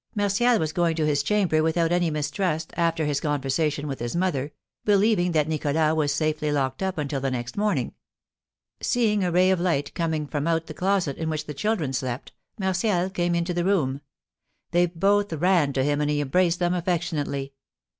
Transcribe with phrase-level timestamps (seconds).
[0.15, 4.51] Martial was going to his chamber, without any mistrust, after his conversation with his mother,
[4.83, 7.93] believing that Nicholas was safely locked up until the next morning.
[8.81, 12.31] Seeing a ray of light coming from out the closet in which the children slept,
[12.57, 14.01] Martial came into the room.
[14.71, 17.53] They both ran to him, and he embraced them affectionately.